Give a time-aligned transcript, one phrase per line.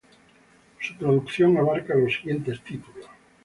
[0.79, 3.05] Su producción abarca los siguientes títulos.